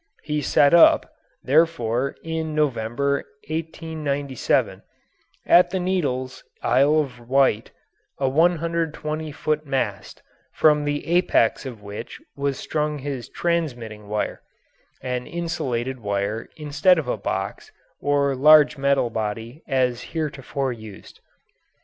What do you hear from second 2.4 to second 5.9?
November, 1897), at the